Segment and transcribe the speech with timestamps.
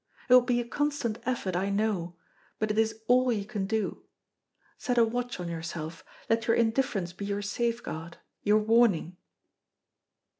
[0.29, 2.15] It will be a constant effort, I know,
[2.57, 4.01] but it is all you can do.
[4.79, 9.17] Set a watch on yourself; let your indifference be your safeguard, your warning."